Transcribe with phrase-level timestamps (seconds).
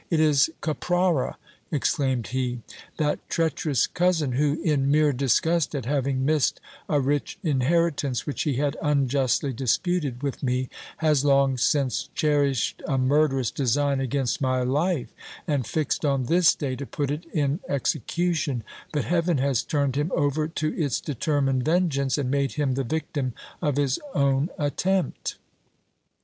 [0.09, 1.37] It is Caprara,
[1.71, 2.61] exclaimed he;
[2.97, 8.55] that treacherous cousin who, in mere disgust at having missed a rich inheritance which he
[8.55, 15.13] had unjustly disputed with me, has long since cherished a murderous design against my life,
[15.45, 20.11] and fixed on this day to put it in execution; but heaven has turned him
[20.15, 25.35] over to its determined vengeance, and made him the victim of his own attempt.